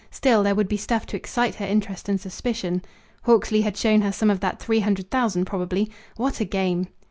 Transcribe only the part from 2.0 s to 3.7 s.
and suspicion. Hawksley